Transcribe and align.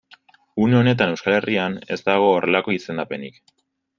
Une 0.67 0.77
honetan 0.77 1.11
Euskal 1.15 1.35
Herrian 1.39 1.77
ez 1.97 1.99
dago 2.09 2.33
horrelako 2.37 2.75
izendapenik. 2.79 3.41